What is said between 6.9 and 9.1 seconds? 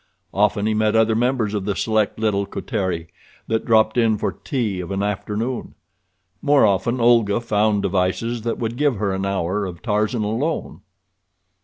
Olga found devices that would give